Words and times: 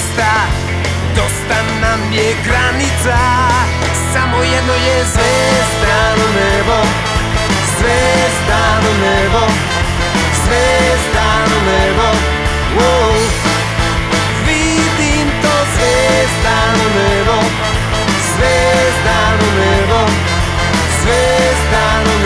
dosta 0.00 0.32
Dosta 1.14 1.62
nam 1.80 2.12
je 2.12 2.34
granica 2.44 3.18
Samo 4.12 4.42
jedno 4.42 4.74
je 4.74 5.04
zvezda 5.04 6.00
na 6.18 6.26
nebo. 6.40 6.78
Zvezda 7.78 8.80
na 8.82 8.92
nebo 9.04 9.46
Zvezda 10.44 11.28
na 11.50 11.58
nebo. 11.72 12.08
Wow. 12.74 13.14
Vidim 14.46 15.30
to 15.42 15.54
zvezda 15.74 16.56
na 16.78 16.86
nebo 16.98 17.38
Zvezda 18.34 19.20
na 19.40 19.48
nebo 19.60 20.00
Zvezdano 21.02 22.12
nebo 22.12 22.19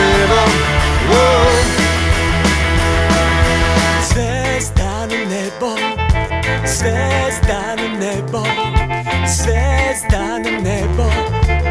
звездано 7.34 7.88
небо, 7.98 8.46
звездано 9.26 10.60
небо. 10.60 11.06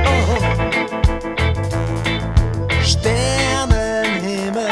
О, 0.05 0.37
ще 2.83 3.15
ме 3.69 4.03
нема, 4.23 4.69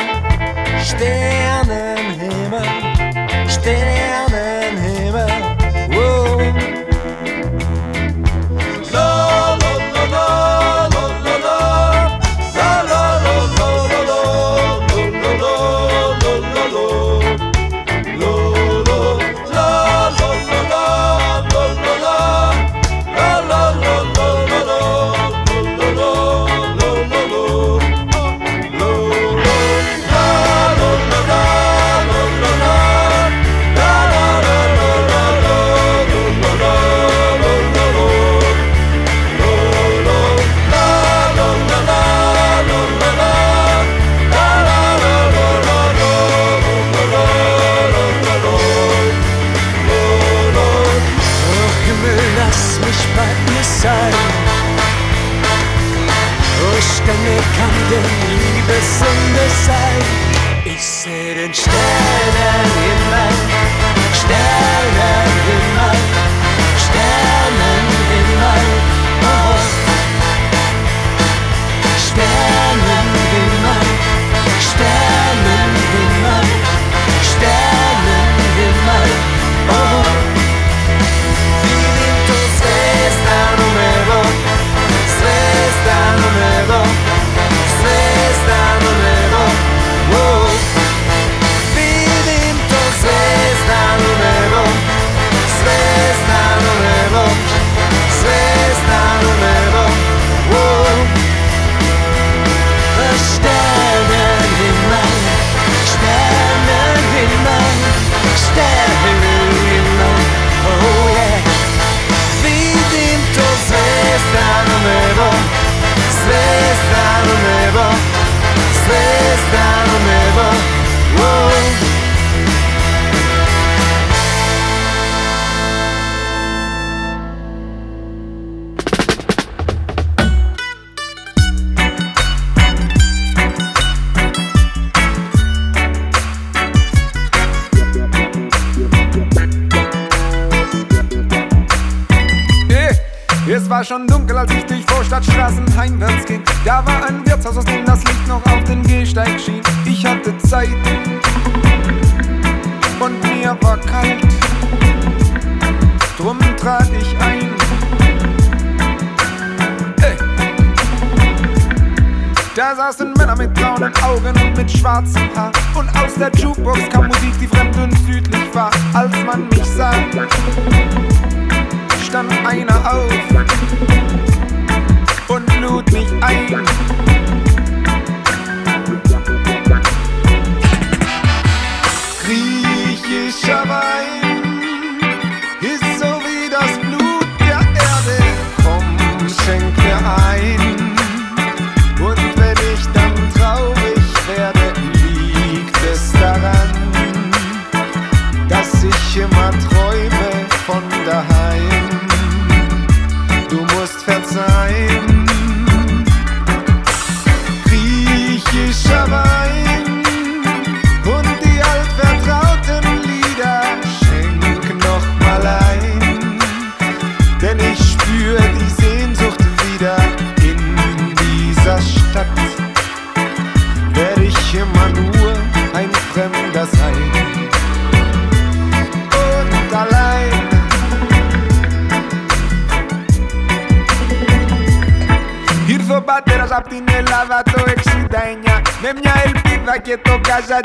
ще 0.84 1.46
ме 1.46 1.51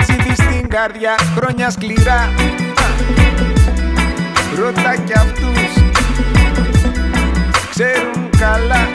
μαζί 0.09 0.23
της 0.23 0.37
στην 0.45 0.69
καρδιά 0.69 1.15
Χρόνια 1.37 1.71
σκληρά. 1.71 2.33
Ρώτα 4.59 4.97
κι 5.05 5.13
αυτούς 5.13 5.73
Ξέρουν 7.71 8.31
καλά. 8.39 8.89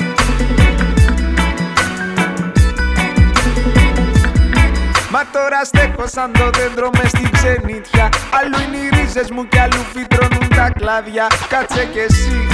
Μα 5.11 5.25
τώρα 5.31 5.63
στέκω 5.63 6.07
σαν 6.07 6.31
το 6.31 6.49
δέντρο 6.57 6.89
μες 6.97 7.09
στη 7.09 7.29
ξενιτιά. 7.31 8.09
Αλλού 8.39 8.67
είναι 8.67 8.77
οι 8.77 8.89
ρίζες 9.01 9.31
μου 9.31 9.47
κι 9.47 9.59
αλλού 9.59 9.85
φυτρώνουν 9.93 10.47
τα 10.55 10.71
κλάδια 10.77 11.27
Κάτσε 11.49 11.85
κι 11.91 11.99
εσύ 11.99 12.47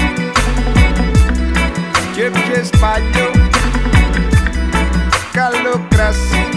και 2.15 2.29
πιες 2.29 2.69
παλιό. 2.79 3.31
Καλό 5.31 5.87
κρασί. 5.89 6.56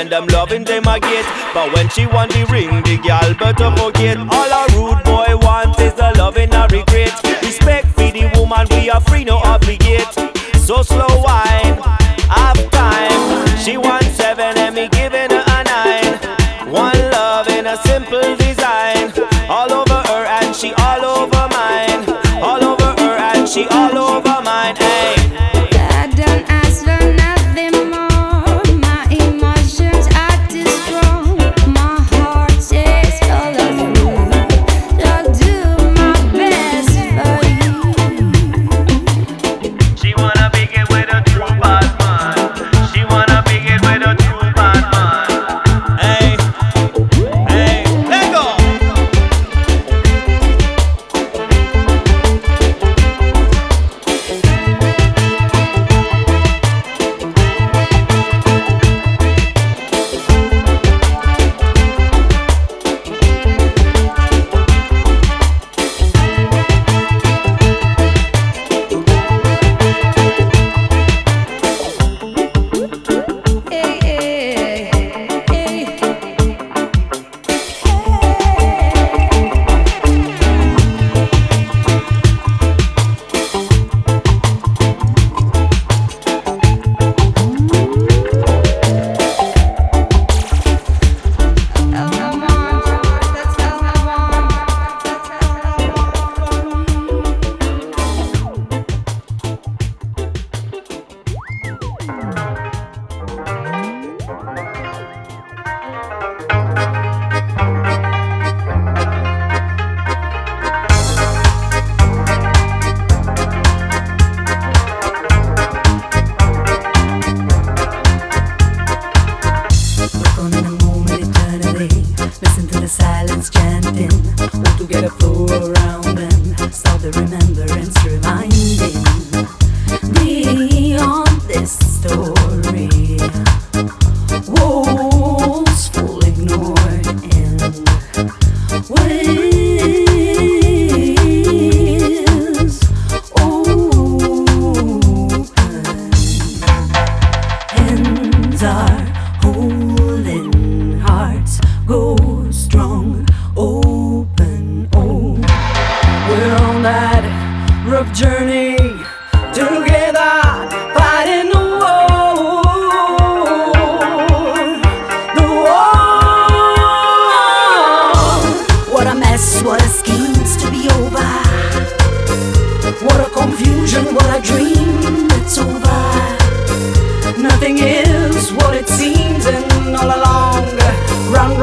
and 0.00 0.14
I'm 0.14 0.26
loving 0.28 0.64
them 0.64 0.88
I 0.88 0.98
get. 0.98 1.26
But 1.52 1.74
when 1.74 1.88
she 1.90 2.06
want 2.06 2.32
the 2.32 2.46
ring, 2.46 2.82
the 2.82 2.96
girl 2.96 3.34
better 3.36 3.70
forget. 3.76 4.16
All 4.16 4.50
a 4.60 4.62
rude 4.72 5.04
boy 5.04 5.36
want 5.44 5.78
is 5.78 5.92
the 5.92 6.12
loving 6.16 6.50
and 6.52 6.72
regret. 6.72 7.12
Respect 7.42 7.86
for 7.88 8.10
the 8.10 8.30
woman, 8.34 8.66
we 8.70 8.88
are 8.88 9.00
free, 9.02 9.24
no 9.24 9.36
obligate. 9.36 10.12
So 10.56 10.82
slow 10.82 11.12
wine, 11.20 11.76
have 12.32 12.60
time. 12.70 13.20
She 13.58 13.76
wants 13.76 14.12
seven 14.16 14.56
and 14.56 14.74
me 14.74 14.88
giving 14.88 15.30
her 15.36 15.44
a 15.46 15.64
nine. 15.64 16.14
One 16.72 17.00
love 17.12 17.48
in 17.48 17.66
a 17.66 17.76
simple 17.88 18.36
design. 18.36 19.12
All 19.50 19.70
over 19.70 20.00
her 20.08 20.24
and 20.40 20.56
she 20.56 20.72
all 20.74 21.04
over 21.04 21.44
mine. 21.52 22.02
All 22.42 22.64
over 22.64 22.90
her 23.02 23.16
and 23.34 23.46
she 23.46 23.66
all 23.68 23.98
over. 23.98 24.39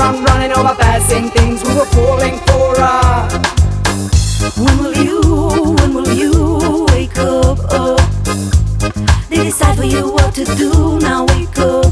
on 0.08 0.24
running 0.24 0.54
over 0.54 0.74
passing 0.76 1.30
things 1.32 1.62
we 1.63 1.74
were 1.76 1.86
falling 1.98 2.38
for. 2.48 2.76
Uh. 2.78 3.28
When 4.56 4.78
will 4.78 4.96
you, 4.96 5.22
when 5.80 5.93
will 5.93 6.13
you 6.13 6.86
wake 6.91 7.17
up? 7.17 7.60
up? 7.72 8.00
They 9.30 9.43
decide 9.43 9.76
for 9.78 9.84
you 9.84 10.10
what 10.12 10.34
to 10.36 10.46
do, 10.46 11.00
now 11.00 11.26
wake 11.26 11.60
up. 11.60 11.87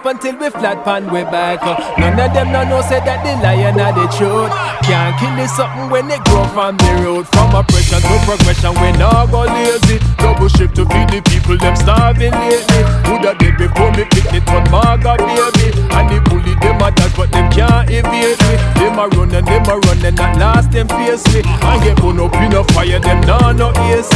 Stop 0.00 0.14
until 0.14 0.36
we 0.38 0.50
flat 0.50 0.84
pan 0.84 1.10
we 1.12 1.22
back. 1.24 1.60
None 1.98 2.18
of 2.18 2.32
them 2.32 2.52
no 2.52 2.64
know 2.64 2.80
say 2.82 3.00
that 3.00 3.22
the 3.24 3.32
lion 3.42 3.80
are 3.80 3.92
the 3.92 4.06
truth. 4.16 4.52
Can't 4.84 5.14
kill 5.18 5.34
this 5.36 5.54
something 5.56 5.90
when 5.90 6.08
they 6.08 6.18
grow 6.28 6.44
from 6.48 6.76
the 6.76 6.90
road. 7.04 7.28
From 7.28 7.54
oppression 7.54 8.00
to 8.00 8.14
progression, 8.24 8.72
we 8.80 8.92
now 8.96 9.26
go 9.26 9.44
lazy. 9.44 9.98
Double 10.16 10.48
shift 10.48 10.76
to 10.76 10.84
feed 10.86 11.08
the 11.08 11.20
people, 11.28 11.56
them 11.56 11.76
starving 11.76 12.32
lately. 12.32 12.82
Woulda 13.08 13.36
did 13.38 13.56
before 13.56 13.92
me 13.92 14.04
pick 14.10 14.32
it 14.32 14.48
on 14.48 14.64
Marga 14.72 15.16
baby. 15.16 15.68
And 15.92 16.06
the 16.08 16.18
bully 16.28 16.54
them 16.60 16.80
a 16.80 16.90
dash, 16.90 17.14
but 17.16 17.30
them 17.32 17.50
can't 17.52 17.90
evade 17.90 18.40
me. 18.40 18.54
Them 18.80 18.98
a 18.98 19.08
run 19.08 19.34
and 19.34 19.46
them 19.46 19.64
a 19.68 19.76
run 19.76 20.04
and 20.04 20.20
at 20.20 20.36
last 20.38 20.72
them 20.72 20.88
face 20.88 21.24
me. 21.32 21.42
And 21.44 21.78
get 21.82 21.96
burn 22.00 22.20
up 22.20 22.34
in 22.40 22.54
a 22.54 22.64
fire, 22.72 23.00
them 23.00 23.20
nah 23.22 23.52
no 23.52 23.72
AC. 23.90 24.10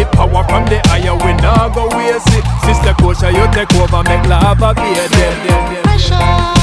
The 0.00 0.06
power 0.16 0.42
from 0.48 0.64
the 0.64 0.80
higher, 0.88 1.12
we 1.12 1.34
nah 1.44 1.68
go 1.68 1.84
waste 1.94 2.32
it. 2.32 2.42
Sister 2.64 2.94
Kosha, 2.96 3.28
you 3.28 3.44
take 3.52 3.68
over, 3.76 4.02
make 4.08 4.26
lava 4.26 4.72
be 4.72 4.96
them. 4.96 5.82
Pressure, 5.84 6.59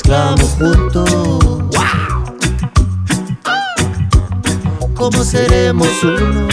mezclamos 0.00 0.56
juntos, 0.58 1.10
¿cómo 4.94 5.24
seremos 5.24 5.88
uno? 6.02 6.48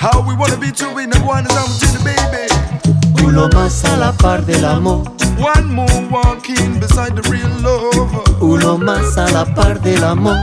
How 0.00 0.20
we 0.26 0.34
wanna 0.34 0.56
be 0.56 0.72
two 0.72 0.98
in 0.98 1.10
the 1.10 1.18
one 1.20 1.44
is 1.46 1.56
out 1.56 1.68
to 1.68 1.86
the 1.86 2.02
baby. 2.04 3.24
Uno 3.24 3.48
más 3.50 3.84
a 3.84 3.96
la 3.96 4.12
par 4.12 4.44
del 4.44 4.64
amor, 4.64 5.02
One 5.38 5.72
more 5.72 6.08
walking 6.10 6.80
beside 6.80 7.14
the 7.14 7.22
real 7.30 7.50
love. 7.62 8.42
uno 8.42 8.76
más 8.76 9.16
a 9.16 9.30
la 9.30 9.44
par 9.54 9.80
del 9.80 10.02
amor. 10.02 10.36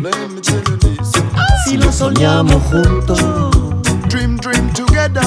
Let 0.00 0.28
me 0.30 0.40
tell 0.40 0.62
you 0.64 0.76
this. 0.78 1.12
Si 1.64 1.76
lo 1.76 1.92
soñamos 1.92 2.60
juntos, 2.64 3.20
Dream, 4.08 4.36
dream 4.38 4.72
together. 4.72 5.22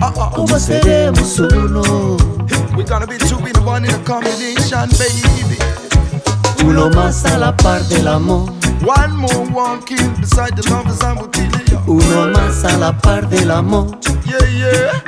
Uh-uh. 0.00 0.30
¿cómo 0.34 0.58
seremos 0.58 1.38
uno? 1.40 2.35
We're 2.76 2.84
gonna 2.84 3.06
be 3.06 3.16
two 3.16 3.38
in 3.38 3.52
the 3.54 3.62
one 3.64 3.86
in 3.86 3.90
a 3.94 3.98
combination, 4.04 4.88
baby. 5.00 5.56
Uno 6.62 6.90
más 6.90 7.24
a 7.24 7.38
la 7.38 7.56
par 7.56 7.82
del 7.88 8.06
amor, 8.06 8.50
One 8.84 9.16
more 9.16 9.46
walking 9.50 10.12
beside 10.20 10.54
the 10.56 10.68
lovers 10.70 11.00
I 11.02 11.14
will 11.14 11.28
kill 11.28 11.50
you. 11.70 11.78
uno 11.86 12.30
más 12.32 12.64
a 12.64 12.76
la 12.76 12.92
par 12.92 13.28
del 13.30 13.50
amor. 13.50 13.98
Yeah, 14.26 14.46
yeah. 14.50 15.02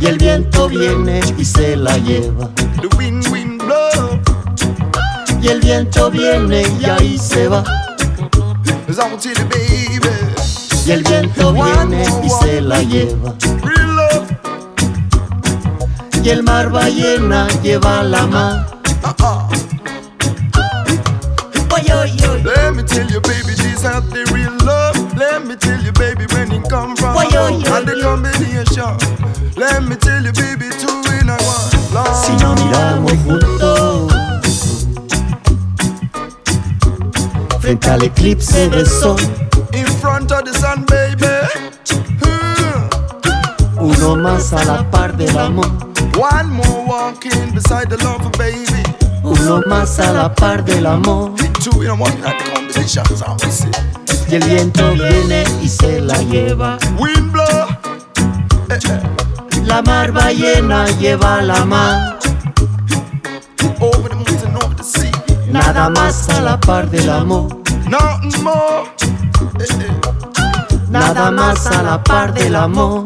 Y 0.00 0.06
el 0.06 0.18
viento 0.18 0.68
viene 0.68 1.20
y 1.38 1.44
se 1.44 1.76
la 1.76 1.96
lleva. 1.98 2.50
The 2.80 2.88
wind, 2.96 3.28
wind 3.28 3.62
blow. 3.62 4.20
Y 5.40 5.48
el 5.48 5.60
viento 5.60 6.10
viene 6.10 6.64
y 6.80 6.84
ahí 6.86 7.16
se 7.16 7.46
va. 7.46 7.62
Cause 8.86 9.34
baby. 9.50 10.08
Y 10.84 10.90
el 10.90 11.02
viento 11.04 11.52
viene 11.52 12.04
y 12.24 12.28
se 12.28 12.60
la 12.60 12.82
lleva. 12.82 13.34
Y 16.26 16.30
el 16.30 16.42
mar 16.42 16.70
ballena 16.70 17.46
lleva 17.62 18.02
la 18.02 18.26
mar. 18.26 18.66
Oy, 21.72 21.92
oy. 21.92 22.42
Let 22.42 22.74
me 22.74 22.82
tell 22.82 23.06
you, 23.08 23.20
baby, 23.20 23.54
this 23.54 23.84
out 23.84 24.02
the 24.10 24.24
real 24.34 24.50
love. 24.66 24.96
Let 25.16 25.46
me 25.46 25.54
tell 25.54 25.80
you, 25.80 25.92
baby, 25.92 26.26
when 26.34 26.50
it 26.50 26.68
come 26.68 26.96
from 26.96 27.16
Oy, 27.16 27.26
oy, 27.26 27.62
oy, 27.62 27.76
and 27.76 27.86
the 27.86 28.00
combination. 28.02 28.96
Let 29.56 29.84
me 29.84 29.94
tell 29.94 30.20
you, 30.20 30.32
baby, 30.32 30.68
two 30.74 31.00
in 31.14 31.30
a 31.30 31.36
one. 31.46 31.94
Love. 31.94 32.16
Si 32.16 32.32
nos 32.42 32.60
miramos 32.60 33.12
juntos 33.24 34.12
frente 37.60 37.88
al 37.88 38.02
eclipse 38.02 38.68
del 38.68 38.88
sol, 38.88 39.20
In 39.72 39.86
front 40.00 40.32
of 40.32 40.42
the 40.42 40.52
sun, 40.58 40.84
baby. 40.86 41.24
Uno 43.78 44.16
más 44.16 44.52
a 44.52 44.64
la 44.64 44.90
par 44.90 45.16
del 45.16 45.38
amor, 45.38 45.70
One 46.16 46.50
more 46.50 46.84
walking 46.86 47.54
beside 47.54 47.90
the 47.90 47.98
love, 48.02 48.30
baby. 48.38 48.82
uno 49.22 49.60
más 49.66 49.98
a 49.98 50.12
la 50.12 50.34
par 50.34 50.64
del 50.64 50.86
amor. 50.86 51.32
Two 51.62 51.82
in 51.82 51.90
one, 52.00 52.12
say. 53.50 53.70
Y 54.28 54.34
el 54.36 54.44
viento 54.44 54.92
viene 54.92 55.44
y 55.62 55.68
se 55.68 56.00
la 56.00 56.16
lleva. 56.22 56.78
Wind 56.98 57.32
blow. 57.32 57.44
Eh, 58.70 58.78
eh. 58.88 59.62
La 59.64 59.82
mar 59.82 60.12
ballena 60.12 60.86
lleva 60.98 61.42
la 61.42 61.64
mar, 61.64 62.18
Over 63.80 64.08
the 64.08 64.14
mountain, 64.14 64.56
over 64.56 64.76
the 64.76 64.82
sea. 64.82 65.10
nada 65.50 65.90
más 65.90 66.28
a 66.30 66.40
la 66.40 66.58
par 66.58 66.88
del 66.88 67.10
amor, 67.10 67.48
Nothing 67.88 68.42
more. 68.42 68.88
Eh. 69.60 69.90
nada 70.88 71.30
más 71.30 71.66
a 71.66 71.82
la 71.82 72.02
par 72.02 72.32
del 72.32 72.56
amor. 72.56 73.04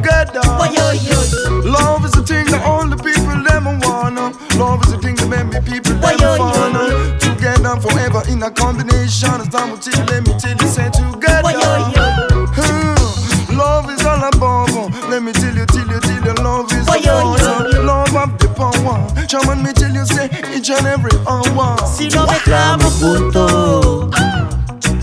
Together. 0.00 0.40
Oy, 0.60 0.72
oy, 0.88 0.98
oy. 1.12 1.28
Love 1.68 2.04
is 2.04 2.12
the 2.12 2.22
thing 2.22 2.46
that 2.46 2.62
all 2.64 2.86
the 2.88 2.96
people 2.96 3.36
them 3.44 3.64
wanna. 3.84 4.32
Love 4.56 4.82
is 4.84 4.92
the 4.92 4.98
thing 4.98 5.14
that 5.16 5.28
make 5.28 5.46
me 5.52 5.60
people 5.60 5.94
them 6.00 6.04
Oy, 6.04 6.16
oy, 6.24 6.38
wanna. 6.38 7.18
Together 7.20 7.76
forever 7.80 8.22
in 8.28 8.42
a 8.42 8.50
combination. 8.50 9.30
As 9.40 9.48
time 9.48 9.70
will 9.70 9.78
tell 9.78 9.94
you, 9.98 10.04
let 10.08 10.26
me 10.26 10.32
tell 10.40 10.56
you, 10.56 10.68
say 10.68 10.88
together. 10.90 11.48
Oy, 11.48 11.54
oy, 11.54 11.84
oy. 12.00 12.12
Hmm. 12.56 13.56
Love 13.56 13.90
is 13.90 14.04
all 14.04 14.22
above. 14.24 14.70
uh, 14.72 14.88
Let 15.10 15.22
me 15.22 15.32
tell 15.32 15.54
you, 15.54 15.66
tell 15.66 15.86
you, 15.86 16.00
tell 16.00 16.24
you, 16.24 16.34
love 16.40 16.72
is 16.72 16.88
Oy, 16.88 17.00
the 17.00 17.12
oy, 17.12 17.36
force. 17.36 17.76
Love 17.84 18.16
of 18.16 18.30
the 18.38 18.48
power. 18.56 18.96
Chaman, 19.28 19.62
me 19.62 19.72
tell 19.72 19.92
you, 19.92 20.04
say 20.06 20.26
each 20.56 20.70
and 20.70 20.86
every 20.86 21.12
hour. 21.28 21.76
Si 21.86 22.08
nos 22.08 22.26
mezclamos 22.30 22.92
juntos, 23.00 24.10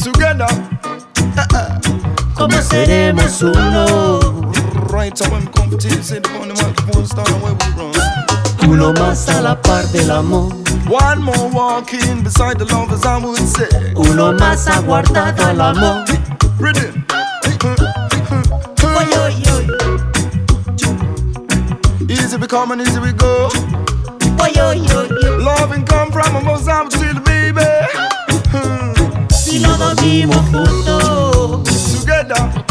Together. 0.03 0.47
¿cómo 2.35 2.61
seremos 2.61 3.41
uno? 3.41 4.26
Right, 5.07 5.17
so 5.17 5.29
when 5.31 5.45
we 5.45 5.51
come 5.53 5.69
to 5.69 5.87
you, 5.87 6.03
say 6.03 6.19
the 6.19 6.27
on 6.35 6.49
the 6.49 6.53
microphone, 6.53 7.05
start 7.05 7.31
where 7.39 7.55
we 7.55 7.67
run. 7.79 7.95
Uno 8.69 8.91
más 8.91 9.29
a 9.29 9.41
la 9.41 9.55
par 9.55 9.85
del 9.93 10.11
amor, 10.11 10.51
One 10.89 11.23
more 11.23 11.49
walking 11.49 12.23
beside 12.25 12.59
the 12.59 12.65
lovers, 12.65 13.05
I 13.05 13.17
would 13.17 13.37
say. 13.37 13.93
uno 13.95 14.33
más 14.33 14.67
aguardado 14.67 15.45
al 15.45 15.61
amor. 15.61 16.03
Rhythm. 16.59 17.05
Oy, 18.83 19.07
oy, 19.23 19.43
oy. 19.55 19.65
Easy 22.09 22.35
we 22.35 22.47
come 22.47 22.73
and 22.73 22.81
easy 22.81 22.99
we 22.99 23.13
go. 23.13 23.47
Oy, 24.43 24.51
oy, 24.59 24.77
oy, 24.91 25.07
oy. 25.23 25.37
Loving 25.39 25.85
come 25.85 26.11
from 26.11 26.35
a 26.35 26.41
most 26.41 26.65
to 26.65 27.13
the 27.13 27.21
baby. 27.23 27.63
Si 29.33 29.59
nos 29.59 29.79
dormimos 29.79 30.43
juntos 30.51 31.63
Together. 32.01 32.67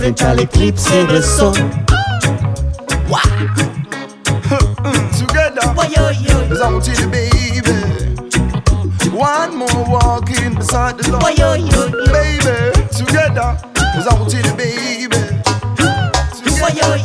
Frente 0.00 0.24
al 0.24 0.38
eclipse 0.38 1.04
del 1.04 1.22
sol, 1.22 1.52
Together. 5.18 5.74
Oy, 5.76 5.92
oy, 5.98 6.16
oy. 6.32 6.48
Cause 6.48 6.62
I 6.62 6.72
want 6.72 6.84
to 6.86 6.92
the 6.92 7.06
baby. 7.12 7.76
One 9.14 9.56
more 9.56 9.84
walking 9.86 10.54
beside 10.54 10.96
the 10.96 11.10
love. 11.10 11.22
Oy, 11.22 11.36
oy, 11.44 11.68
oy. 11.76 11.90
Baby. 12.08 12.72
Together. 12.96 13.60
Cause 13.92 14.06
I 14.06 14.14
want 14.14 14.30
to 14.30 14.40
the 14.40 14.54
baby. 14.56 15.20
Together. 16.32 16.96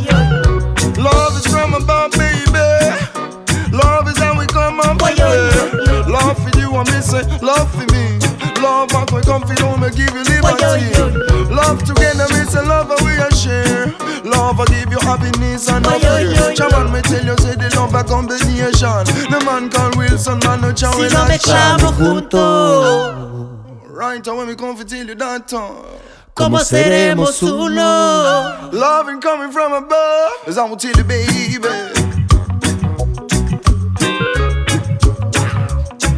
Love 1.02 1.36
is 1.36 1.48
from 1.52 1.74
above, 1.74 2.12
baby. 2.14 2.64
Love 3.76 4.08
is 4.08 4.18
how 4.20 4.40
we 4.40 4.46
come 4.48 4.80
Oy, 4.80 4.96
baby. 4.96 5.20
Love 6.10 6.38
for 6.40 6.58
you, 6.58 6.74
I'm 6.74 6.86
missing. 6.86 7.28
Love 7.42 7.70
for 7.76 7.86
me. 7.92 8.20
Love, 8.64 8.96
I 8.96 9.04
can 9.06 9.22
come 9.22 9.42
for 9.42 9.54
you, 9.54 9.76
me 9.76 9.90
give 9.92 10.16
you 10.16 10.24
liberty. 10.24 11.35
Oy, 11.66 11.72
oy, 11.72 11.76
Love 11.76 11.84
together, 11.84 12.28
me 12.34 12.46
say 12.46 12.62
love, 12.66 12.92
and 12.92 13.02
we 13.06 13.12
are 13.18 13.32
share. 13.32 13.86
Love, 14.24 14.60
I 14.60 14.66
give 14.66 14.92
you 14.92 15.00
happiness 15.00 15.68
and 15.70 15.86
Oy, 15.88 15.90
no 15.90 16.16
oy, 16.16 16.36
fear. 16.36 16.54
Chaman, 16.56 16.92
me 16.94 17.02
tell 17.02 17.26
you, 17.26 17.38
say 17.38 17.56
the 17.56 17.70
love 17.76 17.94
a 17.96 18.04
combination. 18.04 19.06
The 19.32 19.42
man 19.46 19.70
called 19.70 19.96
Wilson, 19.98 20.40
man, 20.46 20.62
no 20.62 20.72
chow 20.74 20.92
si 20.94 21.06
in 21.06 21.14
nos 21.14 21.30
a 21.30 21.38
shop. 21.40 21.82
juntos, 21.96 23.90
Right, 23.90 24.26
and 24.28 24.38
when 24.38 24.48
we 24.48 24.56
come 24.56 24.76
for 24.76 24.84
tell 24.84 25.06
you 25.06 25.16
that 25.16 25.48
time. 25.48 25.84
¿cómo 26.36 26.60
seremos 26.60 27.42
uno? 27.42 28.70
Loving 28.72 29.22
coming 29.22 29.52
from 29.52 29.72
above, 29.74 30.32
as 30.48 30.58
I 30.58 30.66
will 30.68 30.76
tell 30.76 30.92
you, 30.92 31.04
baby. 31.04 31.64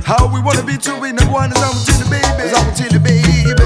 How 0.04 0.26
we 0.34 0.42
wanna 0.42 0.64
be 0.64 0.78
two 0.78 1.04
in 1.04 1.16
the 1.16 1.26
one, 1.26 1.52
as 1.52 1.62
I 1.62 1.68
will 1.70 1.84
tell 1.86 2.00
you, 2.00 2.10
baby. 2.10 2.44
As 2.44 2.54
I 2.54 2.66
will 2.66 2.74
tell 2.76 2.92
you, 2.92 3.00
baby. 3.00 3.57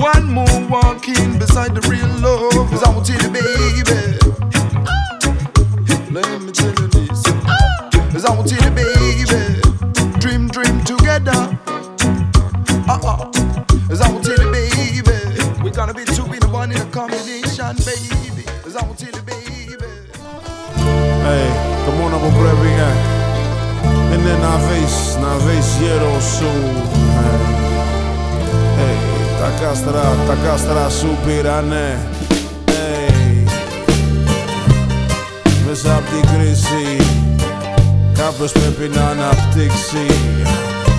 One 0.00 0.32
more 0.32 0.46
walking 0.70 1.38
beside 1.38 1.74
the 1.74 1.82
real 1.88 2.08
love, 2.24 2.72
as 2.72 2.82
I 2.82 2.88
will 2.94 3.02
tell 3.02 3.20
you, 3.20 3.28
baby. 3.28 4.00
Let 6.10 6.40
me 6.40 6.50
tell 6.52 6.72
you 6.72 6.88
this, 6.88 7.22
as 8.14 8.24
I 8.24 8.34
will 8.34 8.44
tell 8.44 8.64
you, 8.64 8.70
baby. 8.70 9.60
Dream, 10.18 10.48
dream 10.48 10.82
together. 10.84 11.36
Uh-uh. 12.88 13.30
As 13.90 14.00
I 14.00 14.10
will 14.10 14.22
tell 14.22 14.40
you, 14.42 14.50
baby. 14.50 15.62
We're 15.62 15.70
gonna 15.70 15.92
be 15.92 16.06
two 16.06 16.24
in 16.32 16.40
the 16.40 16.48
one 16.50 16.72
in 16.72 16.80
a 16.80 16.86
combination, 16.86 17.76
baby. 17.84 18.48
As 18.64 18.76
I 18.76 18.86
will 18.86 18.94
tell 18.94 19.12
you, 19.12 19.22
baby. 19.22 19.76
Hey, 21.28 21.46
come 21.84 22.00
on, 22.00 22.14
I'm 22.14 22.20
Ej, 22.20 22.24
to 22.24 22.26
mora 22.26 22.32
poprawienia. 22.32 22.90
Inne 24.14 24.38
na 24.38 24.56
wejść, 24.58 25.16
na 25.20 25.38
wejść 25.44 25.68
zero 25.68 26.20
su. 26.20 26.44
Ej, 26.44 27.59
Τα 29.40 29.50
κάστρα, 29.60 30.16
τα 30.26 30.36
κάστρα 30.44 30.88
σου 30.88 31.16
πειράνε. 31.26 31.98
hey. 32.66 33.48
Μέσα 35.66 35.96
από 35.96 36.04
την 36.10 36.28
κρίση 36.30 36.96
Κάποιος 38.14 38.52
πρέπει 38.52 38.90
να 38.96 39.04
αναπτύξει 39.08 40.06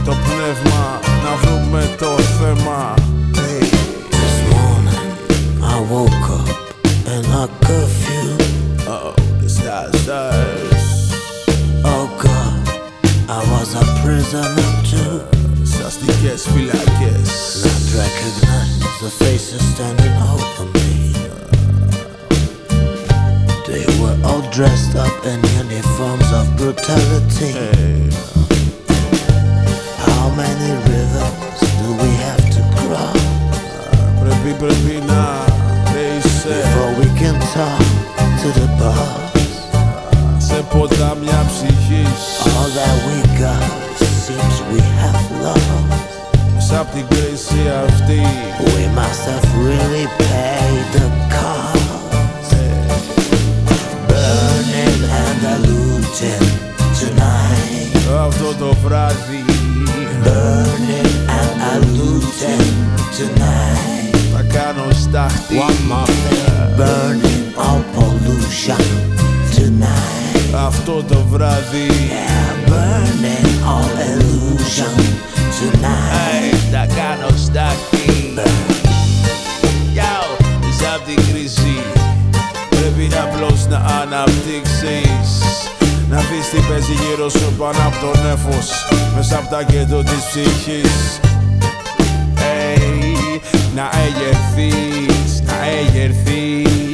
Το 0.05 0.11
πνεύμα 0.25 0.99
να 1.23 1.35
βρούμε 1.41 1.95
το 1.99 2.17
θέμα 2.17 2.93
hey. 3.35 3.63
This 4.11 4.37
morning 4.51 5.07
I 5.73 5.77
woke 5.91 6.29
up 6.39 6.49
and 7.13 7.25
I 7.41 7.45
curfew 7.65 8.29
Oh, 8.95 9.13
this 9.41 9.57
guy's 9.65 10.05
does 10.05 11.13
Oh 11.93 12.05
God, 12.23 12.67
I 13.37 13.39
was 13.51 13.69
a 13.81 13.85
prisoner 14.01 14.71
too 14.89 15.21
Σας 15.63 15.97
δικές 16.05 16.47
φυλακές 16.53 16.90
recognize 17.95 18.79
the 19.01 19.09
faces 19.09 19.61
standing 19.73 20.15
over 20.31 20.65
me. 20.77 21.13
They 23.67 23.85
were 24.01 24.17
all 24.25 24.41
dressed 24.51 24.95
up 24.95 25.25
in 25.25 25.39
uniforms 25.57 26.31
of 26.31 26.45
brutality. 26.57 27.51
Hey. 27.51 28.09
How 30.05 30.29
many 30.35 30.71
rivers 30.89 31.59
do 31.81 31.87
we 32.03 32.11
have 32.25 32.45
to 32.55 32.61
cross? 32.77 33.21
Before 36.43 36.93
we 36.99 37.05
can 37.19 37.39
talk 37.53 37.79
to 38.41 38.47
the 38.59 38.67
boss. 38.79 39.31
All 42.51 42.69
that 42.69 42.95
we 43.07 43.17
got 43.39 43.63
seems 43.97 44.61
we 44.73 44.79
have 44.79 45.31
lost 45.41 46.10
sapti 46.71 47.05
greșea 47.09 47.79
știi 47.97 48.27
We 48.75 48.85
must 48.99 49.23
have 49.31 49.47
really 49.67 50.07
paid 50.21 50.85
the 50.95 51.07
cost. 51.33 52.51
Burning 54.09 55.01
and 55.21 55.37
diluting 55.45 56.47
tonight. 56.99 57.95
Αυτό 58.25 58.53
το 58.59 58.75
βράδυ 58.83 59.43
Burning 60.23 61.11
and 61.39 61.53
diluting 61.63 62.67
tonight. 63.17 64.15
Θα 64.33 64.41
κάνω 64.53 64.91
στάχτη 64.91 65.55
One 65.57 65.81
more 65.91 66.11
Burning 66.77 67.43
all 67.65 67.81
pollution 67.95 68.83
tonight. 69.55 70.65
Αυτό 70.67 71.03
το 71.03 71.25
βράδυ 71.29 71.87
Yeah, 72.11 72.69
burning 72.69 73.47
all 73.71 73.91
illusion. 74.09 75.30
tonight. 75.61 76.55
τα 76.71 76.85
κάνω 76.95 77.29
στάκι. 77.35 78.33
Yo, 79.97 80.41
είσαι 80.69 80.87
από 80.95 81.05
την 81.05 81.15
κρίση. 81.15 81.77
Πρέπει 82.69 83.09
απλώ 83.23 83.57
να 83.69 83.77
αναπτύξεις. 83.77 85.41
Να 86.09 86.17
δει 86.17 86.39
τι 86.51 86.59
παίζει 86.69 86.93
γύρω 86.93 87.29
σου 87.29 87.53
πάνω 87.57 87.77
από 87.87 87.97
το 88.05 88.21
νεφος 88.27 88.87
Μέσα 89.15 89.37
από 89.37 89.49
τα 89.49 89.63
κέντρο 89.63 90.03
της 90.03 90.23
ψυχής 90.29 91.19
hey, 92.35 93.39
Να 93.75 93.89
εγερθείς, 94.05 95.41
να 95.45 95.53
εγερθείς 95.65 96.90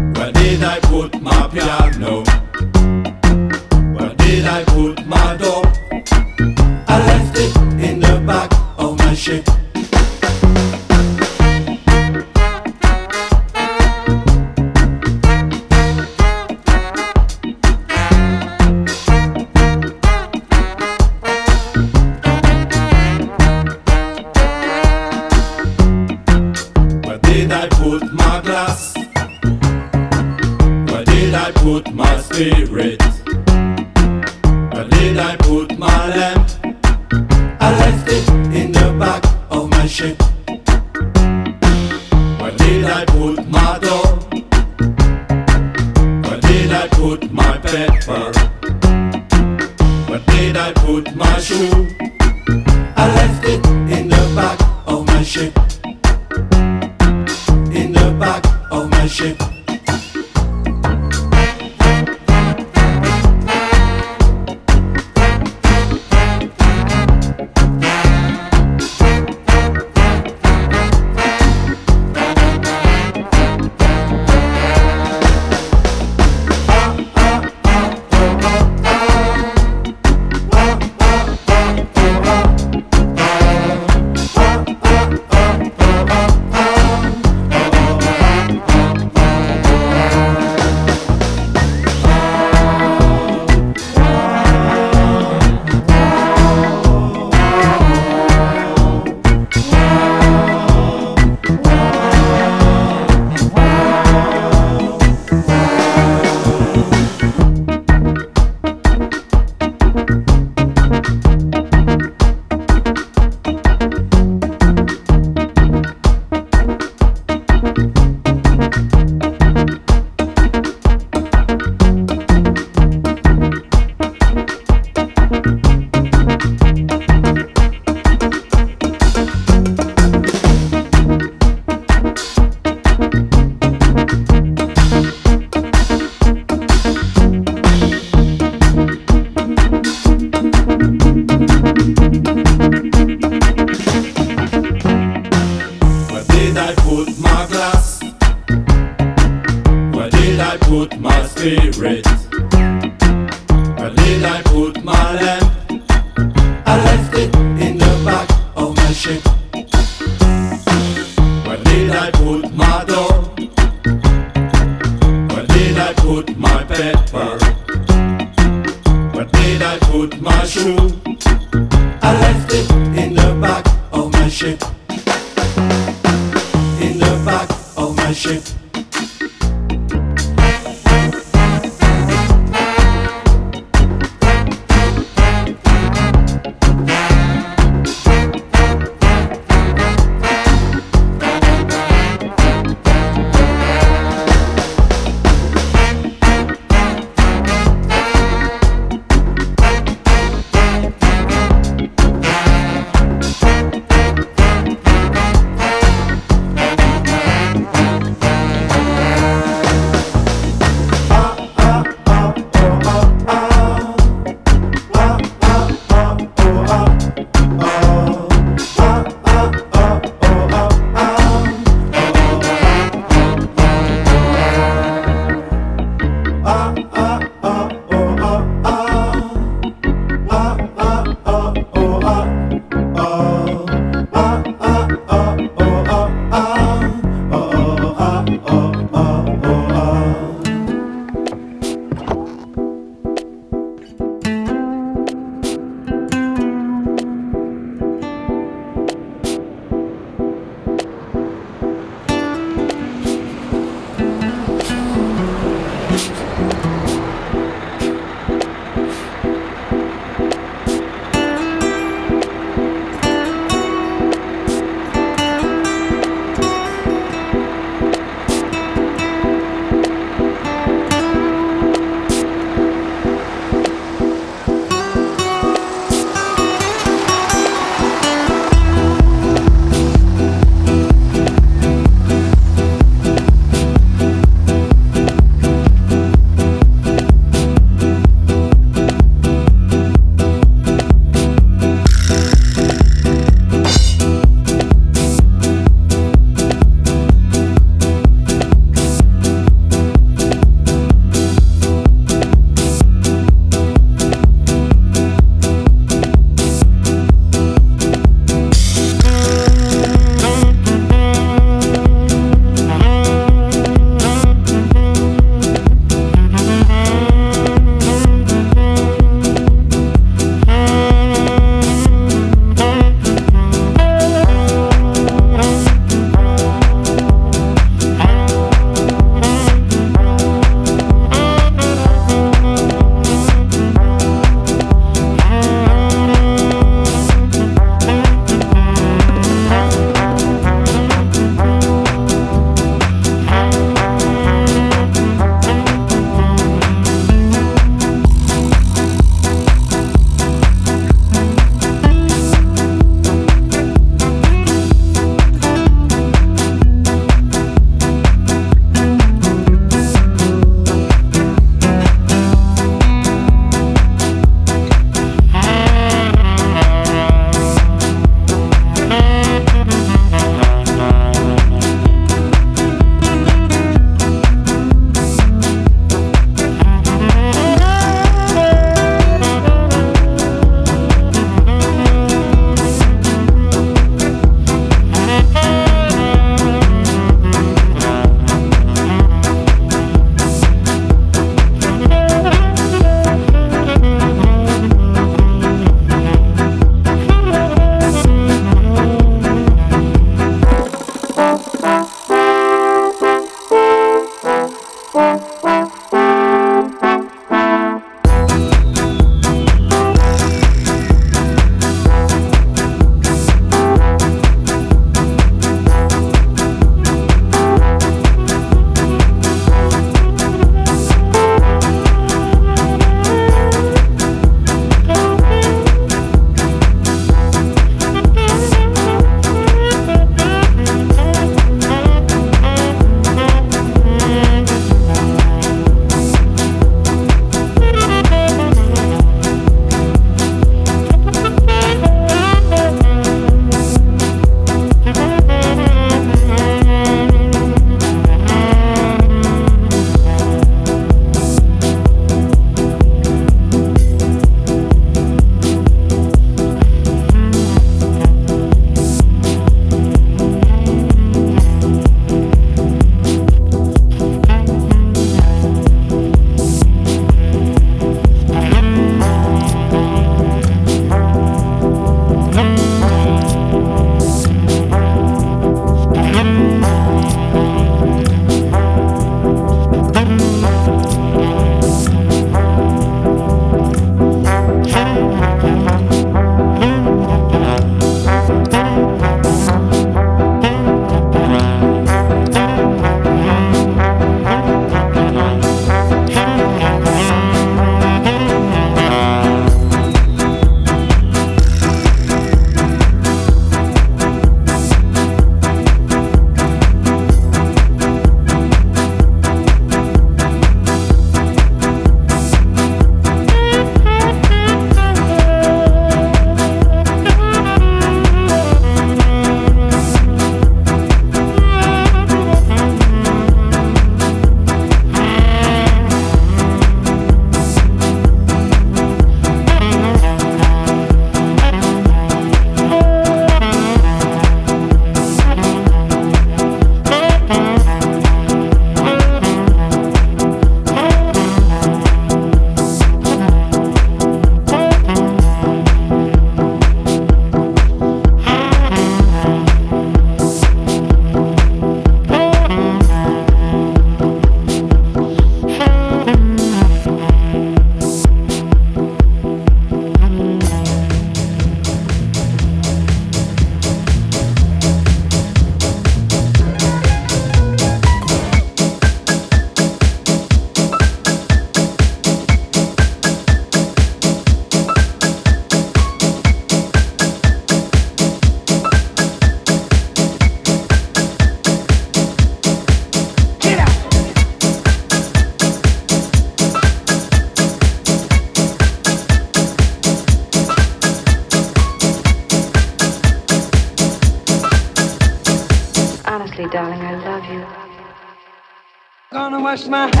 my 599.67 600.00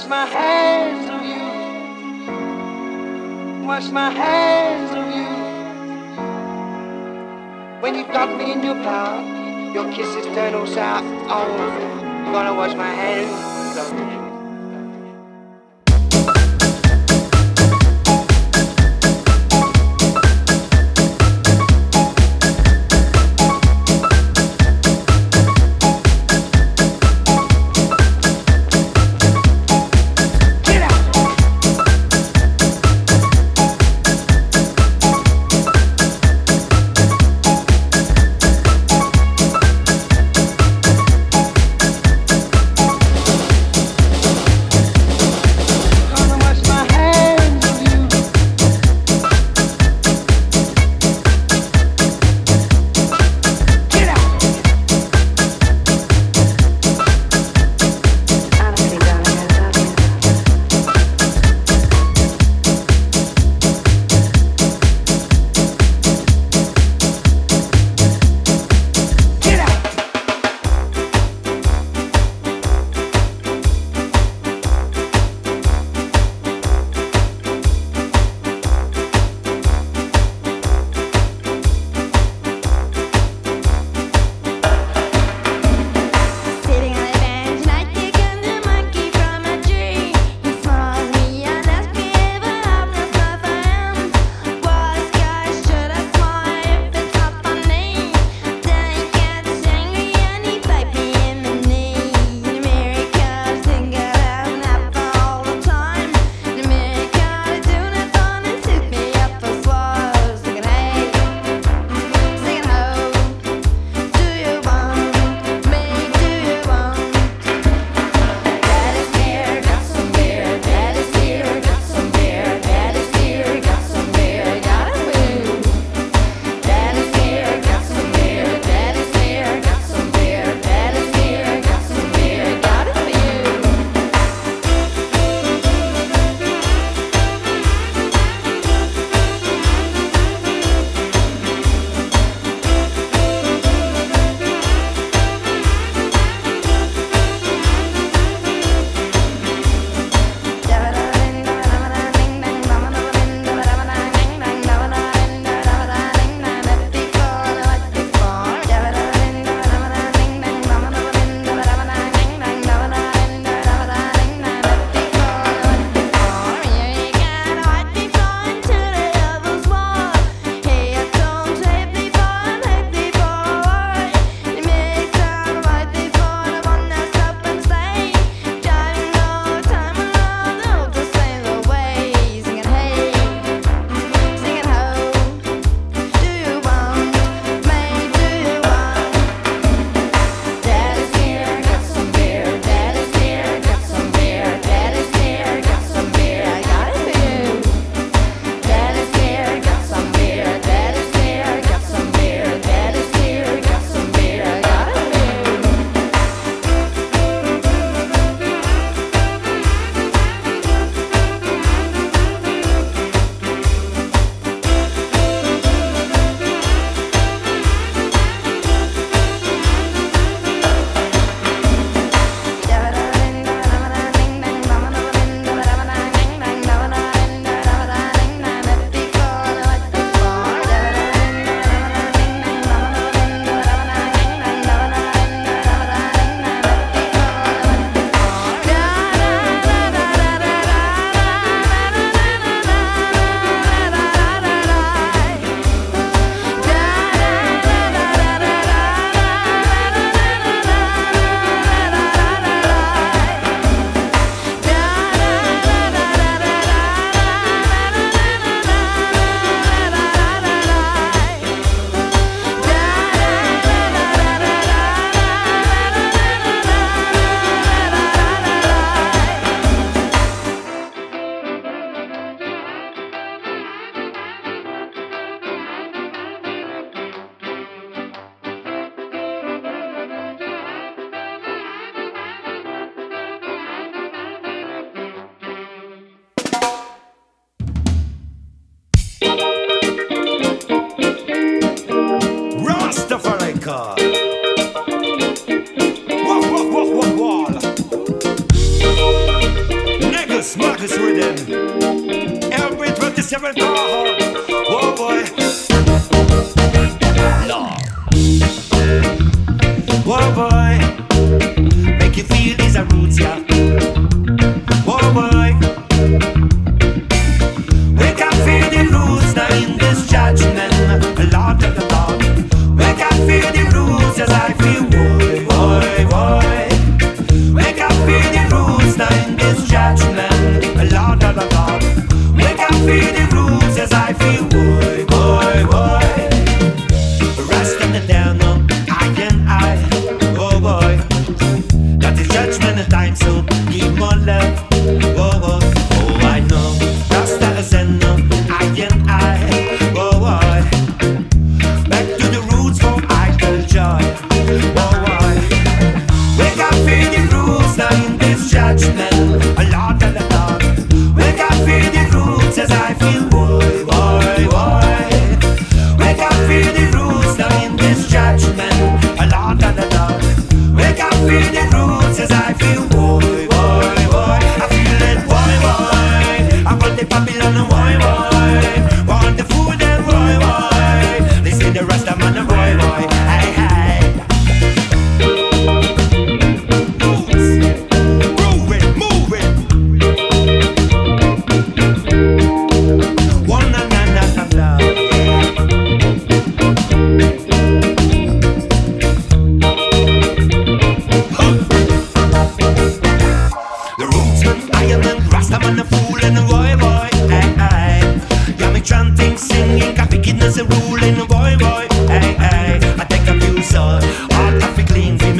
wash 0.00 0.08
my 0.08 0.24
hands 0.24 1.10
of 1.10 1.22
you. 1.22 1.44
Wash 3.66 3.90
my 3.90 4.10
hands 4.10 4.92
of 4.92 5.06
you. 5.14 5.28
When 7.82 7.94
you 7.94 8.04
got 8.04 8.34
me 8.38 8.52
in 8.52 8.62
your 8.62 8.76
power, 8.76 9.20
your 9.74 9.92
kisses 9.92 10.24
turn 10.34 10.54
all 10.54 10.66
sour. 10.66 11.02
Oh, 11.28 12.30
gonna 12.32 12.54
wash 12.54 12.74
my 12.74 12.88
hands 12.88 13.76
of 13.76 13.98
you. 13.98 14.19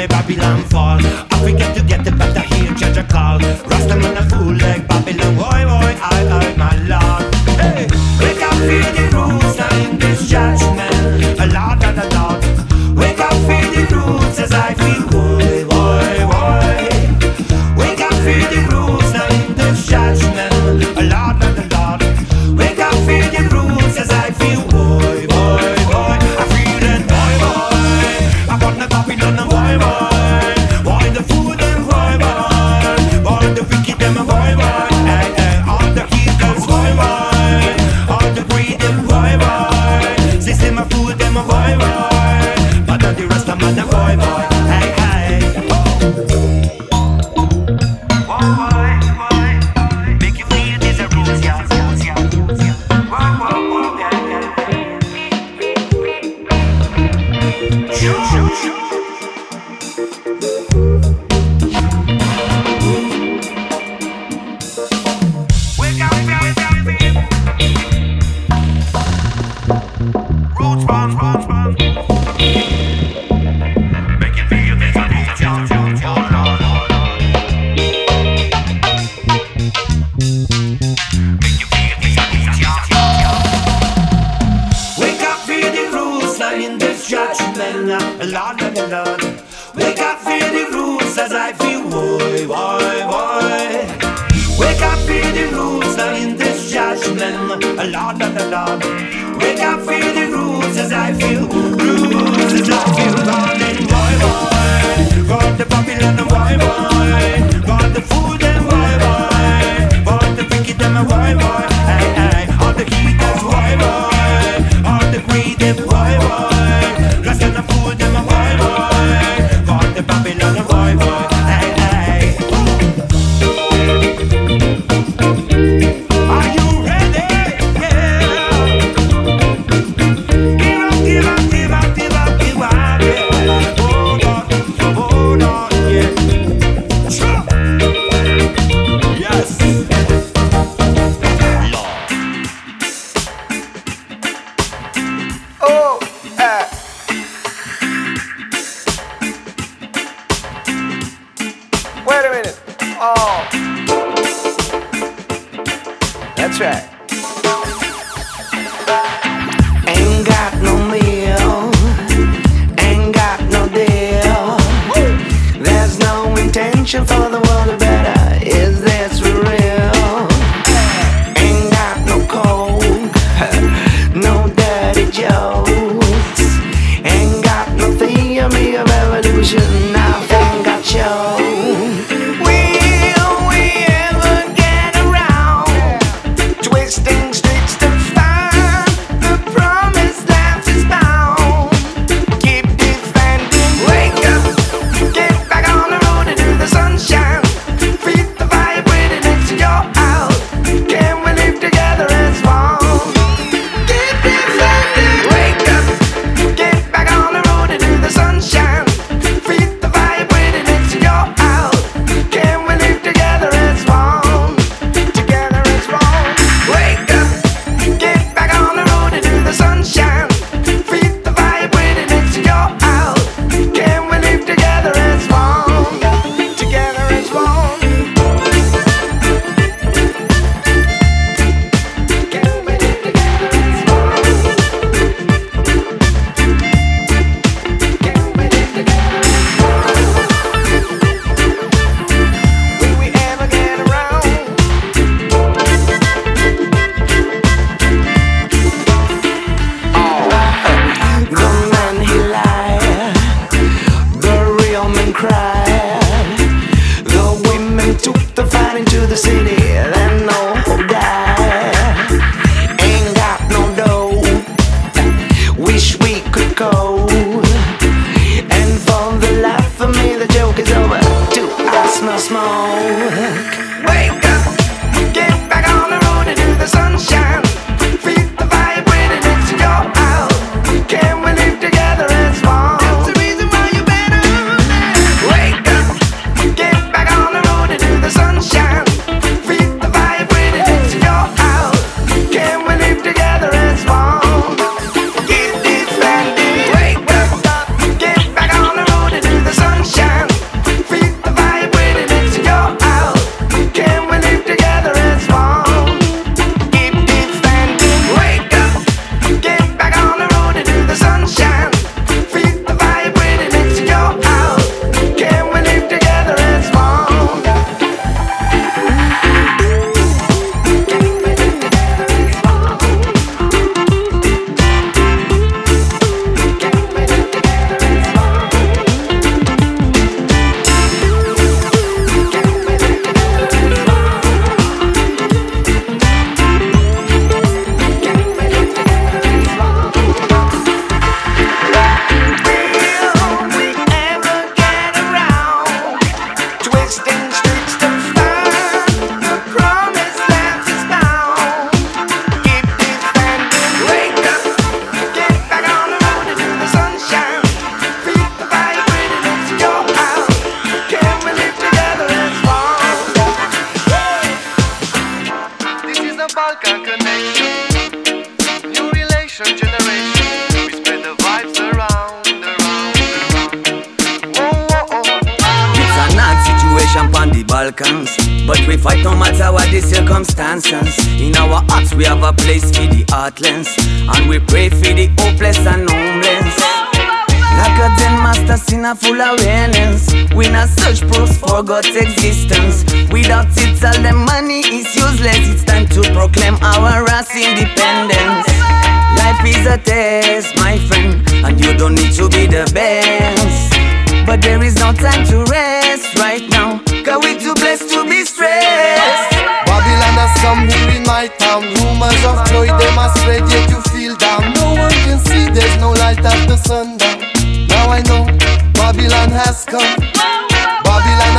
Me 0.00 0.06
Babylon 0.06 0.62
fall. 0.64 0.98
I 1.02 1.42
forget 1.42 1.76
to 1.76 1.82
get 1.82 2.04
the 2.04 2.12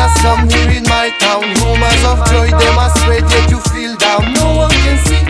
a 0.01 0.09
song 0.19 0.49
here 0.49 0.71
in 0.77 0.83
my 0.89 1.13
town. 1.21 1.45
Rumors 1.61 2.03
of 2.03 2.25
joy, 2.29 2.49
them 2.49 2.77
are 2.77 2.89
spread, 2.97 3.23
yet 3.29 3.49
you 3.49 3.59
feel 3.69 3.95
down. 3.97 4.33
No 4.33 4.65
one 4.65 4.75
can 4.83 4.97
see, 5.05 5.23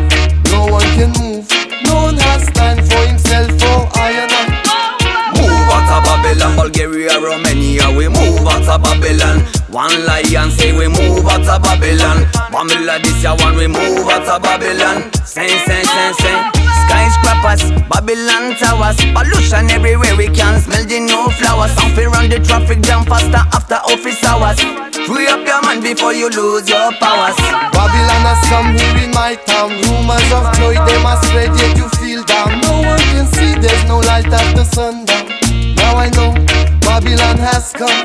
no 0.52 0.65
one 0.72 0.88
can 0.95 1.11
move. 1.19 1.45
No 1.84 2.07
one 2.07 2.18
has 2.18 2.48
time 2.56 2.80
for 2.80 3.02
himself 3.03 3.52
or 3.72 3.91
I 3.99 4.11
and 4.23 4.31
I. 4.31 4.43
Move 5.35 5.68
out 5.76 5.91
of 5.91 6.02
Babylon, 6.07 6.56
Bulgaria, 6.56 7.19
Romania. 7.19 7.91
We 7.91 8.07
move 8.07 8.48
out 8.48 8.68
of 8.68 8.80
Babylon. 8.84 9.43
One 9.69 9.95
lion 10.06 10.52
say 10.52 10.72
we 10.72 10.88
move 10.88 11.27
out 11.27 11.48
of 11.48 11.61
Babylon. 11.64 12.26
Bamila 12.52 13.02
this 13.03 13.23
year 13.23 13.35
one 13.35 13.56
we 13.56 13.68
move 13.68 14.07
out 14.07 14.27
of 14.27 14.41
Babylon. 14.41 15.11
Sing, 15.26 15.48
sing, 15.68 15.85
sing, 15.85 16.14
sing. 16.19 16.60
Skyscrapers, 16.91 17.72
Babylon 17.88 18.51
towers. 18.59 18.99
Pollution 19.15 19.72
everywhere, 19.72 20.11
we 20.18 20.27
can 20.27 20.59
smell 20.59 20.84
the 20.84 20.99
new 20.99 21.31
flowers. 21.39 21.72
Something 21.80 22.11
run 22.11 22.27
the 22.27 22.39
traffic 22.43 22.81
jam 22.84 23.05
faster 23.05 23.47
after 23.55 23.80
office 23.88 24.19
hours. 24.27 24.59
Free 25.07 25.27
up 25.31 25.39
your 25.47 25.61
mind 25.63 25.84
before 25.84 26.11
you 26.11 26.27
lose 26.27 26.68
your 26.68 26.91
powers. 26.99 27.39
Babylon 27.72 28.22
has 28.27 28.43
come 28.51 28.76
here 28.76 29.07
in 29.07 29.11
my 29.15 29.39
town. 29.47 29.72
Rumors 29.88 30.27
of 30.35 30.51
joy, 30.59 30.76
they 30.84 30.99
must 30.99 31.23
spread, 31.31 31.55
yet 31.55 31.80
you 31.80 31.88
feel 31.95 32.27
down. 32.27 32.59
No 32.59 32.84
one 32.84 32.99
can 33.15 33.26
see, 33.39 33.55
there's 33.55 33.84
no 33.88 34.03
light 34.03 34.27
after 34.27 34.68
sundown. 34.68 35.31
Now 35.80 35.95
I 35.95 36.11
know, 36.11 36.35
Babylon 36.84 37.39
has 37.39 37.72
come. 37.72 38.03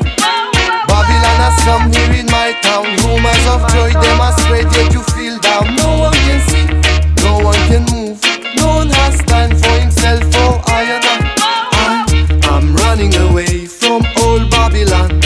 Babylon 0.87 1.37
has 1.43 1.59
come 1.67 1.91
here 1.91 2.23
in 2.23 2.27
my 2.31 2.55
town. 2.63 2.87
Rumors 3.03 3.43
of 3.51 3.67
joy, 3.67 3.91
they 3.99 4.15
must 4.15 4.39
spread, 4.47 4.71
yet 4.71 4.95
you 4.95 5.03
feel 5.11 5.35
down. 5.43 5.75
No 5.75 6.07
one 6.07 6.17
can 6.23 6.39
see, 6.47 6.65
no 7.27 7.43
one 7.43 7.59
can 7.67 7.83
move 7.91 8.36
own 8.67 8.89
stand 9.11 9.53
for 9.61 9.75
himself, 9.79 10.23
I 10.67 10.83
and 10.95 11.05
I. 11.05 11.17
I 12.43 12.57
am 12.57 12.75
running 12.75 13.15
away 13.15 13.65
from 13.65 14.03
old 14.23 14.49
Babylon. 14.49 15.19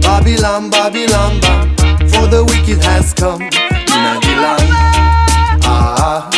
Babylon, 0.00 0.70
Babylon, 0.70 1.40
For 2.10 2.26
the 2.26 2.44
wicked 2.48 2.82
has 2.84 3.12
come 3.14 3.38
to 3.38 3.96
my 4.04 4.18
land. 4.42 4.70
Ah, 5.64 6.30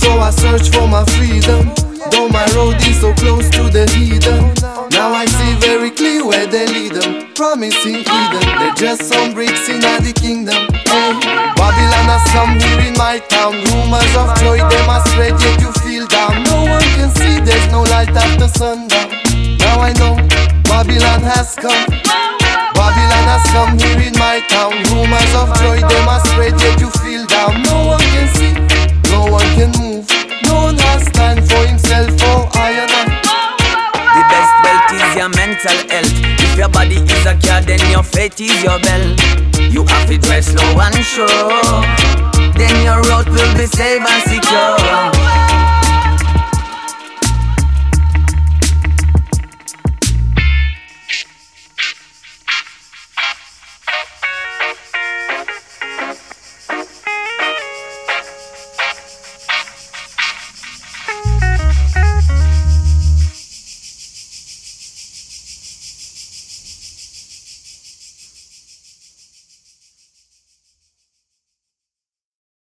so 0.00 0.10
I 0.18 0.30
search 0.30 0.70
for 0.70 0.86
my 0.86 1.04
freedom. 1.16 1.72
Though 2.10 2.28
my 2.28 2.46
road 2.54 2.76
is 2.86 3.00
so 3.00 3.12
close 3.14 3.48
to 3.50 3.70
the 3.70 3.86
heathen 3.94 4.77
now 4.98 5.14
I 5.14 5.26
see 5.26 5.54
very 5.62 5.90
clear 5.92 6.26
where 6.26 6.46
they 6.46 6.66
lead 6.66 6.98
them. 6.98 7.30
Promising 7.38 8.02
Eden, 8.02 8.44
they're 8.58 8.74
just 8.74 9.06
some 9.06 9.32
bricks 9.32 9.70
in 9.70 9.78
the 9.78 10.10
kingdom. 10.10 10.58
Hey, 10.90 11.14
Babylon 11.54 12.06
has 12.10 12.26
come 12.34 12.58
here 12.58 12.82
in 12.82 12.98
my 12.98 13.22
town. 13.30 13.62
Rumors 13.70 14.10
of 14.18 14.34
joy 14.42 14.58
they 14.58 14.82
must 14.90 15.06
spread, 15.14 15.38
yet 15.38 15.62
you 15.62 15.70
feel 15.86 16.06
down. 16.10 16.42
No 16.50 16.66
one 16.66 16.88
can 16.98 17.10
see, 17.14 17.38
there's 17.38 17.68
no 17.70 17.86
light 17.86 18.10
after 18.10 18.50
sundown. 18.50 19.06
Now 19.62 19.78
I 19.78 19.94
know 20.02 20.18
Babylon 20.66 21.22
has 21.22 21.54
come. 21.54 21.86
Babylon 22.74 23.24
has 23.30 23.46
come 23.54 23.78
here 23.78 24.02
in 24.02 24.18
my 24.18 24.42
town. 24.50 24.74
Rumors 24.90 25.32
of 25.38 25.54
joy 25.62 25.78
they 25.78 26.02
must 26.02 26.26
spread, 26.34 26.58
yet 26.58 26.74
you 26.82 26.90
feel 26.98 27.22
down. 27.30 27.62
No 27.70 27.94
one 27.94 28.06
can 28.10 28.26
see, 28.34 28.52
no 29.14 29.30
one 29.30 29.46
can 29.54 29.70
move. 29.78 30.10
No 30.42 30.74
one 30.74 30.78
has 30.90 31.06
time 31.14 31.38
for 31.46 31.62
himself. 31.70 32.10
Oh, 32.34 32.50
I 32.58 32.82
and 32.82 33.07
your 35.18 35.28
mental 35.30 35.76
health. 35.90 36.14
If 36.38 36.56
your 36.56 36.68
body 36.68 36.94
is 36.94 37.26
a 37.26 37.34
car, 37.42 37.60
then 37.60 37.80
your 37.90 38.04
faith 38.04 38.40
is 38.40 38.62
your 38.62 38.78
bell. 38.78 39.16
You 39.58 39.84
have 39.84 40.08
to 40.08 40.16
dress 40.16 40.54
low 40.54 40.80
and 40.80 40.94
sure. 41.04 41.26
Then 42.54 42.84
your 42.84 43.02
road 43.10 43.28
will 43.28 43.54
be 43.58 43.66
safe 43.66 44.00
and 44.00 44.22
secure. 44.30 45.57